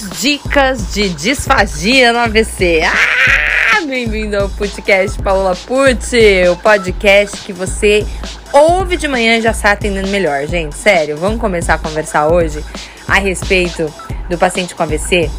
dicas 0.00 0.92
de 0.92 1.08
disfagia 1.08 2.12
no 2.12 2.18
AVC. 2.18 2.82
Ah, 2.84 3.80
bem-vindo 3.86 4.36
ao 4.36 4.48
podcast 4.50 5.20
Paula 5.22 5.56
Pucci, 5.56 6.46
o 6.50 6.56
podcast 6.56 7.38
que 7.38 7.52
você 7.52 8.06
ouve 8.52 8.96
de 8.96 9.08
manhã 9.08 9.38
e 9.38 9.40
já 9.40 9.52
está 9.52 9.72
atendendo 9.72 10.08
melhor. 10.08 10.46
Gente, 10.46 10.76
sério, 10.76 11.16
vamos 11.16 11.40
começar 11.40 11.74
a 11.74 11.78
conversar 11.78 12.28
hoje 12.28 12.62
a 13.08 13.14
respeito 13.14 13.92
do 14.28 14.36
paciente 14.36 14.74
com 14.74 14.82
AVC? 14.82 15.30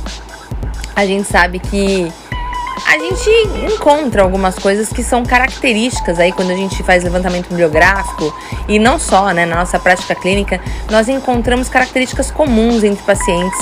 A 0.96 1.06
gente 1.06 1.28
sabe 1.28 1.60
que 1.60 2.12
a 2.86 2.98
gente 2.98 3.74
encontra 3.74 4.22
algumas 4.22 4.56
coisas 4.58 4.90
que 4.90 5.04
são 5.04 5.26
características 5.26 6.20
aí 6.20 6.32
quando 6.32 6.52
a 6.52 6.56
gente 6.56 6.82
faz 6.84 7.04
levantamento 7.04 7.50
bibliográfico 7.50 8.34
e 8.68 8.78
não 8.80 9.00
só, 9.00 9.32
né, 9.32 9.46
na 9.46 9.58
nossa 9.58 9.80
prática 9.80 10.14
clínica, 10.16 10.60
nós 10.90 11.08
encontramos 11.08 11.70
características 11.70 12.30
comuns 12.30 12.84
entre 12.84 13.04
pacientes 13.04 13.60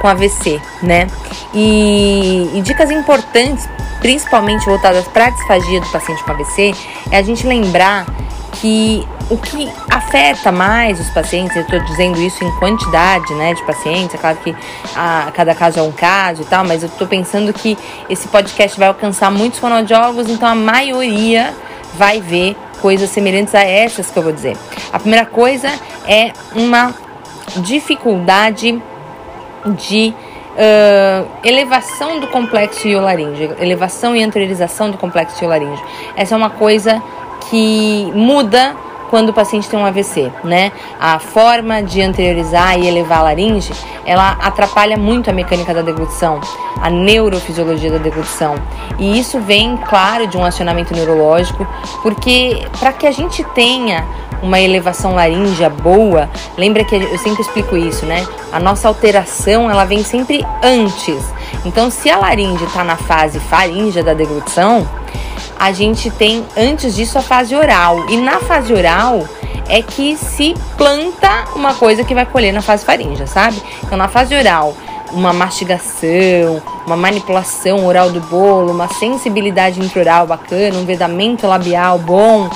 com 0.00 0.08
AVC, 0.08 0.60
né? 0.82 1.06
E, 1.54 2.50
e 2.54 2.60
dicas 2.62 2.90
importantes, 2.90 3.68
principalmente 4.00 4.64
voltadas 4.64 5.06
para 5.08 5.26
a 5.26 5.30
disfagia 5.30 5.80
do 5.80 5.86
paciente 5.88 6.22
com 6.22 6.30
AVC, 6.30 6.74
é 7.10 7.18
a 7.18 7.22
gente 7.22 7.46
lembrar 7.46 8.06
que 8.52 9.06
o 9.30 9.36
que 9.36 9.68
afeta 9.90 10.50
mais 10.50 10.98
os 10.98 11.10
pacientes, 11.10 11.54
eu 11.54 11.62
estou 11.62 11.78
dizendo 11.80 12.20
isso 12.20 12.42
em 12.42 12.50
quantidade 12.52 13.34
né, 13.34 13.52
de 13.52 13.62
pacientes, 13.64 14.14
é 14.14 14.18
claro 14.18 14.38
que 14.38 14.56
a, 14.96 15.30
cada 15.34 15.54
caso 15.54 15.78
é 15.78 15.82
um 15.82 15.92
caso 15.92 16.42
e 16.42 16.44
tal, 16.46 16.64
mas 16.64 16.82
eu 16.82 16.88
estou 16.88 17.06
pensando 17.06 17.52
que 17.52 17.76
esse 18.08 18.26
podcast 18.28 18.78
vai 18.78 18.88
alcançar 18.88 19.30
muitos 19.30 19.58
fonoaudiólogos, 19.58 20.30
então 20.30 20.48
a 20.48 20.54
maioria 20.54 21.54
vai 21.94 22.20
ver 22.20 22.56
coisas 22.80 23.10
semelhantes 23.10 23.54
a 23.54 23.62
essas 23.62 24.10
que 24.10 24.18
eu 24.18 24.22
vou 24.22 24.32
dizer. 24.32 24.56
A 24.92 24.98
primeira 24.98 25.26
coisa 25.26 25.68
é 26.06 26.32
uma 26.54 26.94
dificuldade 27.56 28.80
de 29.66 30.14
uh, 30.54 31.28
elevação 31.44 32.20
do 32.20 32.28
complexo 32.28 32.88
iolaringe, 32.88 33.50
elevação 33.60 34.16
e 34.16 34.22
anteriorização 34.22 34.90
do 34.90 34.96
complexo 34.96 35.42
iolaringe. 35.42 35.82
Essa 36.16 36.34
é 36.34 36.38
uma 36.38 36.50
coisa 36.50 37.02
que 37.50 38.10
muda 38.14 38.76
quando 39.08 39.30
o 39.30 39.32
paciente 39.32 39.68
tem 39.68 39.78
um 39.78 39.84
AVC, 39.84 40.30
né? 40.44 40.72
A 41.00 41.18
forma 41.18 41.82
de 41.82 42.00
anteriorizar 42.00 42.78
e 42.78 42.86
elevar 42.86 43.18
a 43.18 43.22
laringe, 43.22 43.72
ela 44.04 44.32
atrapalha 44.40 44.96
muito 44.96 45.28
a 45.28 45.32
mecânica 45.32 45.74
da 45.74 45.82
deglutição, 45.82 46.40
a 46.80 46.88
neurofisiologia 46.88 47.90
da 47.90 47.98
deglutição. 47.98 48.54
E 48.98 49.18
isso 49.18 49.40
vem, 49.40 49.76
claro, 49.76 50.26
de 50.26 50.36
um 50.36 50.44
acionamento 50.44 50.94
neurológico, 50.94 51.66
porque 52.02 52.66
para 52.78 52.92
que 52.92 53.06
a 53.06 53.10
gente 53.10 53.42
tenha 53.54 54.04
uma 54.42 54.60
elevação 54.60 55.14
laríngea 55.14 55.68
boa, 55.68 56.28
lembra 56.56 56.84
que 56.84 56.94
eu 56.94 57.18
sempre 57.18 57.42
explico 57.42 57.76
isso, 57.76 58.06
né? 58.06 58.26
A 58.52 58.60
nossa 58.60 58.88
alteração, 58.88 59.70
ela 59.70 59.84
vem 59.84 60.04
sempre 60.04 60.44
antes. 60.62 61.24
Então, 61.64 61.90
se 61.90 62.08
a 62.08 62.18
laringe 62.18 62.64
está 62.64 62.84
na 62.84 62.96
fase 62.96 63.40
faríngea 63.40 64.02
da 64.02 64.14
deglutição, 64.14 64.86
a 65.58 65.72
gente 65.72 66.10
tem 66.10 66.44
antes 66.56 66.94
disso 66.94 67.18
a 67.18 67.22
fase 67.22 67.54
oral. 67.54 68.08
E 68.08 68.16
na 68.16 68.38
fase 68.38 68.72
oral 68.72 69.26
é 69.68 69.82
que 69.82 70.16
se 70.16 70.54
planta 70.76 71.44
uma 71.54 71.74
coisa 71.74 72.04
que 72.04 72.14
vai 72.14 72.24
colher 72.24 72.52
na 72.52 72.62
fase 72.62 72.84
faríngea, 72.84 73.26
sabe? 73.26 73.62
Então 73.82 73.98
na 73.98 74.08
fase 74.08 74.34
oral, 74.34 74.74
uma 75.12 75.32
mastigação, 75.32 76.62
uma 76.86 76.96
manipulação 76.96 77.86
oral 77.86 78.10
do 78.10 78.20
bolo, 78.20 78.72
uma 78.72 78.88
sensibilidade 78.88 79.80
intraoral 79.80 80.26
bacana, 80.26 80.78
um 80.78 80.84
vedamento 80.84 81.46
labial 81.46 81.98
bom 81.98 82.48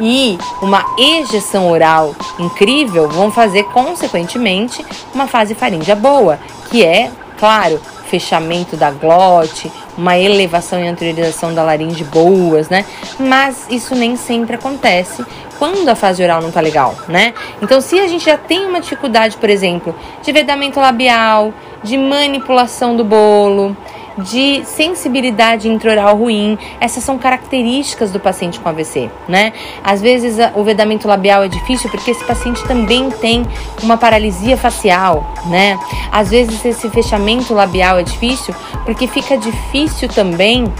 e 0.00 0.38
uma 0.60 0.84
ejeção 0.98 1.70
oral 1.70 2.14
incrível 2.38 3.08
vão 3.08 3.30
fazer 3.30 3.64
consequentemente 3.64 4.84
uma 5.14 5.26
fase 5.26 5.54
faríngea 5.54 5.96
boa, 5.96 6.38
que 6.70 6.84
é, 6.84 7.10
claro, 7.38 7.80
fechamento 8.06 8.76
da 8.76 8.90
glote, 8.90 9.72
uma 9.96 10.18
elevação 10.18 10.82
e 10.82 10.88
anteriorização 10.88 11.54
da 11.54 11.62
laringe 11.62 12.04
boas, 12.04 12.68
né? 12.68 12.84
Mas 13.18 13.66
isso 13.70 13.94
nem 13.94 14.16
sempre 14.16 14.56
acontece 14.56 15.24
quando 15.58 15.88
a 15.88 15.94
fase 15.94 16.22
oral 16.22 16.42
não 16.42 16.50
tá 16.50 16.60
legal, 16.60 16.94
né? 17.08 17.32
Então, 17.62 17.80
se 17.80 17.98
a 17.98 18.06
gente 18.06 18.24
já 18.24 18.36
tem 18.36 18.66
uma 18.66 18.80
dificuldade, 18.80 19.36
por 19.36 19.48
exemplo, 19.48 19.94
de 20.22 20.32
vedamento 20.32 20.78
labial, 20.78 21.52
de 21.82 21.96
manipulação 21.96 22.96
do 22.96 23.04
bolo, 23.04 23.76
de 24.18 24.64
sensibilidade 24.64 25.68
intraoral 25.68 26.16
ruim. 26.16 26.58
Essas 26.80 27.04
são 27.04 27.18
características 27.18 28.10
do 28.10 28.20
paciente 28.20 28.58
com 28.60 28.68
AVC, 28.68 29.10
né? 29.28 29.52
Às 29.82 30.00
vezes 30.00 30.36
o 30.54 30.64
vedamento 30.64 31.06
labial 31.06 31.42
é 31.42 31.48
difícil 31.48 31.90
porque 31.90 32.10
esse 32.10 32.24
paciente 32.24 32.62
também 32.66 33.10
tem 33.10 33.46
uma 33.82 33.96
paralisia 33.96 34.56
facial, 34.56 35.34
né? 35.46 35.78
Às 36.10 36.30
vezes 36.30 36.64
esse 36.64 36.88
fechamento 36.90 37.52
labial 37.54 37.98
é 37.98 38.02
difícil 38.02 38.54
porque 38.84 39.06
fica 39.06 39.36
difícil 39.36 40.08
também 40.08 40.72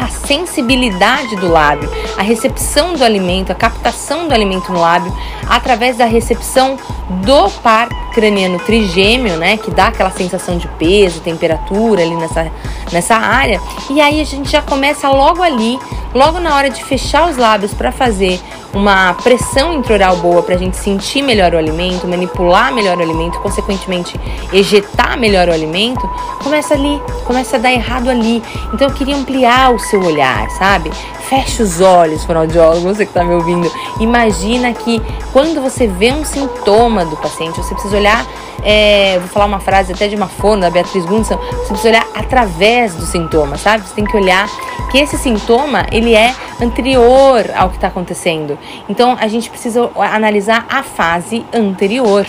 a 0.00 0.08
sensibilidade 0.08 1.36
do 1.36 1.48
lábio, 1.48 1.90
a 2.16 2.22
recepção 2.22 2.94
do 2.94 3.04
alimento, 3.04 3.52
a 3.52 3.54
captação 3.54 4.26
do 4.26 4.32
alimento 4.32 4.72
no 4.72 4.80
lábio 4.80 5.14
através 5.46 5.98
da 5.98 6.06
recepção 6.06 6.78
do 7.22 7.50
par 7.62 7.88
craniano 8.12 8.58
trigêmeo, 8.60 9.36
né, 9.36 9.58
que 9.58 9.70
dá 9.70 9.88
aquela 9.88 10.10
sensação 10.10 10.56
de 10.56 10.66
peso, 10.78 11.20
temperatura 11.20 12.02
ali 12.02 12.14
nessa, 12.14 12.50
nessa 12.90 13.16
área. 13.16 13.60
E 13.90 14.00
aí 14.00 14.20
a 14.20 14.24
gente 14.24 14.50
já 14.50 14.62
começa 14.62 15.08
logo 15.08 15.42
ali, 15.42 15.78
logo 16.14 16.40
na 16.40 16.54
hora 16.54 16.70
de 16.70 16.82
fechar 16.82 17.28
os 17.28 17.36
lábios 17.36 17.74
para 17.74 17.92
fazer 17.92 18.40
uma 18.72 19.14
pressão 19.14 19.72
intraoral 19.72 20.16
boa 20.16 20.42
para 20.42 20.54
a 20.54 20.58
gente 20.58 20.76
sentir 20.76 21.22
melhor 21.22 21.54
o 21.54 21.58
alimento, 21.58 22.06
manipular 22.06 22.72
melhor 22.72 22.96
o 22.98 23.02
alimento, 23.02 23.38
consequentemente 23.40 24.18
ejetar 24.52 25.18
melhor 25.18 25.48
o 25.48 25.52
alimento, 25.52 26.08
começa 26.42 26.74
ali, 26.74 27.00
começa 27.24 27.56
a 27.56 27.58
dar 27.58 27.72
errado 27.72 28.08
ali. 28.08 28.42
Então 28.72 28.88
eu 28.88 28.94
queria 28.94 29.16
ampliar 29.16 29.74
o 29.74 29.78
seu 29.78 30.02
olhar, 30.02 30.48
sabe? 30.50 30.90
Feche 31.30 31.62
os 31.62 31.80
olhos, 31.80 32.24
fonoaudiólogo, 32.24 32.80
você 32.80 33.04
que 33.06 33.12
está 33.12 33.22
me 33.22 33.32
ouvindo. 33.32 33.70
Imagina 34.00 34.72
que 34.72 35.00
quando 35.32 35.62
você 35.62 35.86
vê 35.86 36.10
um 36.10 36.24
sintoma 36.24 37.04
do 37.04 37.16
paciente, 37.16 37.54
você 37.56 37.72
precisa 37.72 37.96
olhar, 37.96 38.26
é, 38.64 39.16
vou 39.20 39.28
falar 39.28 39.46
uma 39.46 39.60
frase 39.60 39.92
até 39.92 40.08
de 40.08 40.16
uma 40.16 40.26
fono 40.26 40.62
da 40.62 40.70
Beatriz 40.70 41.04
Gundson, 41.04 41.36
você 41.36 41.68
precisa 41.68 41.88
olhar 41.90 42.06
através 42.16 42.96
do 42.96 43.06
sintoma, 43.06 43.56
sabe? 43.56 43.86
Você 43.86 43.94
tem 43.94 44.04
que 44.04 44.16
olhar 44.16 44.48
que 44.90 44.98
esse 44.98 45.16
sintoma, 45.16 45.86
ele 45.92 46.16
é 46.16 46.34
anterior 46.60 47.48
ao 47.54 47.68
que 47.68 47.76
está 47.76 47.86
acontecendo. 47.86 48.58
Então, 48.88 49.16
a 49.20 49.28
gente 49.28 49.48
precisa 49.48 49.88
analisar 49.94 50.66
a 50.68 50.82
fase 50.82 51.46
anterior. 51.54 52.26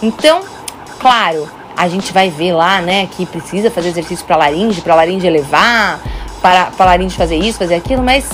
Então, 0.00 0.42
claro, 1.00 1.48
a 1.76 1.88
gente 1.88 2.12
vai 2.12 2.30
ver 2.30 2.52
lá, 2.52 2.80
né, 2.80 3.08
que 3.10 3.26
precisa 3.26 3.68
fazer 3.68 3.88
exercício 3.88 4.24
para 4.24 4.36
laringe, 4.36 4.80
para 4.80 4.94
laringe 4.94 5.26
elevar, 5.26 6.00
para, 6.44 6.66
para 6.66 6.84
laringe 6.84 7.16
fazer 7.16 7.36
isso, 7.36 7.56
fazer 7.58 7.76
aquilo, 7.76 8.02
mas 8.02 8.26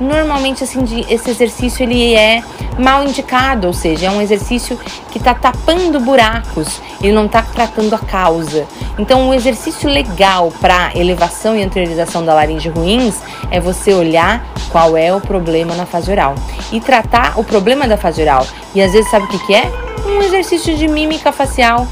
normalmente 0.00 0.62
assim 0.62 0.84
esse 1.10 1.28
exercício 1.28 1.82
ele 1.82 2.14
é 2.14 2.40
mal 2.78 3.02
indicado, 3.02 3.66
ou 3.66 3.72
seja, 3.72 4.06
é 4.06 4.10
um 4.12 4.22
exercício 4.22 4.78
que 5.10 5.18
está 5.18 5.34
tapando 5.34 5.98
buracos, 5.98 6.80
ele 7.02 7.12
não 7.12 7.26
está 7.26 7.42
tratando 7.42 7.92
a 7.96 7.98
causa. 7.98 8.64
Então, 8.96 9.28
um 9.28 9.34
exercício 9.34 9.90
legal 9.90 10.52
para 10.60 10.92
elevação 10.94 11.56
e 11.56 11.62
anteriorização 11.64 12.24
da 12.24 12.32
laringe 12.32 12.68
ruins 12.68 13.16
é 13.50 13.58
você 13.58 13.92
olhar 13.92 14.46
qual 14.70 14.96
é 14.96 15.12
o 15.12 15.20
problema 15.20 15.74
na 15.74 15.84
fase 15.84 16.12
oral 16.12 16.36
e 16.70 16.80
tratar 16.80 17.40
o 17.40 17.42
problema 17.42 17.88
da 17.88 17.96
fase 17.96 18.22
oral. 18.22 18.46
E 18.72 18.80
às 18.80 18.92
vezes 18.92 19.10
sabe 19.10 19.24
o 19.24 19.28
que, 19.28 19.38
que 19.46 19.54
é? 19.56 19.68
Um 20.06 20.22
exercício 20.22 20.76
de 20.76 20.86
mímica 20.86 21.32
facial, 21.32 21.88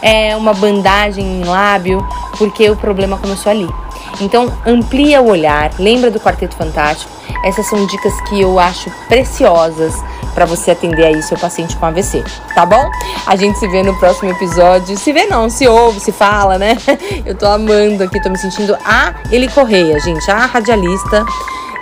é 0.00 0.34
uma 0.34 0.54
bandagem 0.54 1.42
em 1.42 1.44
lábio, 1.44 2.02
porque 2.38 2.70
o 2.70 2.76
problema 2.76 3.18
começou 3.18 3.52
ali. 3.52 3.68
Então, 4.20 4.52
amplia 4.66 5.20
o 5.22 5.28
olhar, 5.28 5.70
lembra 5.78 6.10
do 6.10 6.20
Quarteto 6.20 6.56
Fantástico. 6.56 7.10
Essas 7.44 7.66
são 7.66 7.86
dicas 7.86 8.12
que 8.22 8.40
eu 8.40 8.58
acho 8.58 8.90
preciosas 9.08 9.94
para 10.34 10.44
você 10.44 10.70
atender 10.70 11.04
aí 11.04 11.22
seu 11.22 11.36
paciente 11.38 11.76
com 11.76 11.86
AVC, 11.86 12.22
tá 12.54 12.64
bom? 12.64 12.90
A 13.26 13.34
gente 13.36 13.58
se 13.58 13.66
vê 13.66 13.82
no 13.82 13.98
próximo 13.98 14.30
episódio. 14.30 14.96
Se 14.96 15.12
vê 15.12 15.26
não, 15.26 15.48
se 15.48 15.66
ouve, 15.66 16.00
se 16.00 16.12
fala, 16.12 16.58
né? 16.58 16.76
Eu 17.24 17.34
tô 17.34 17.46
amando 17.46 18.04
aqui, 18.04 18.20
tô 18.22 18.30
me 18.30 18.38
sentindo 18.38 18.76
a 18.84 19.14
Ele 19.30 19.48
Correia, 19.48 19.98
gente, 20.00 20.30
a 20.30 20.46
radialista. 20.46 21.24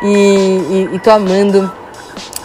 E, 0.03 0.09
e, 0.09 0.89
e 0.95 0.99
tô 1.01 1.11
amando 1.11 1.71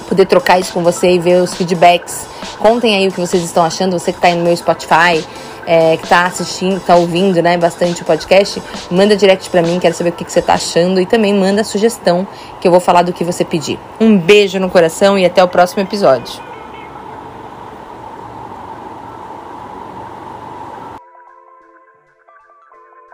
poder 0.09 0.25
trocar 0.25 0.59
isso 0.59 0.73
com 0.73 0.83
você 0.83 1.11
e 1.11 1.19
ver 1.19 1.41
os 1.41 1.53
feedbacks. 1.53 2.32
Contem 2.63 2.95
aí 2.95 3.09
o 3.09 3.11
que 3.11 3.19
vocês 3.19 3.43
estão 3.43 3.61
achando, 3.61 3.99
você 3.99 4.13
que 4.13 4.21
tá 4.21 4.29
aí 4.29 4.35
no 4.35 4.43
meu 4.45 4.55
Spotify 4.55 5.21
é, 5.67 5.97
que 5.97 6.03
está 6.03 6.25
assistindo, 6.25 6.77
está 6.77 6.95
ouvindo 6.95 7.41
né, 7.41 7.57
bastante 7.57 8.01
o 8.01 8.05
podcast, 8.05 8.63
manda 8.89 9.17
direct 9.17 9.49
para 9.49 9.61
mim, 9.61 9.79
quero 9.81 9.93
saber 9.93 10.11
o 10.11 10.13
que, 10.13 10.23
que 10.23 10.31
você 10.31 10.39
está 10.39 10.53
achando 10.53 11.01
e 11.01 11.05
também 11.05 11.33
manda 11.33 11.61
sugestão 11.65 12.25
que 12.61 12.67
eu 12.69 12.71
vou 12.71 12.79
falar 12.79 13.01
do 13.01 13.11
que 13.11 13.21
você 13.25 13.43
pedir. 13.43 13.77
Um 13.99 14.17
beijo 14.17 14.59
no 14.59 14.69
coração 14.69 15.19
e 15.19 15.25
até 15.25 15.43
o 15.43 15.47
próximo 15.49 15.81
episódio. 15.81 16.52